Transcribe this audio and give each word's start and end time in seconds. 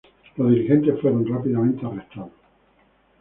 Los 0.35 0.49
dirigentes 0.49 0.99
fueron 0.99 1.27
rápidamente 1.27 1.85
arrestados. 1.85 2.31